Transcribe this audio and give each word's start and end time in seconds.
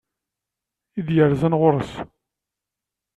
I 0.99 1.01
d-yerzan 1.07 1.57
ɣur-s. 1.59 1.91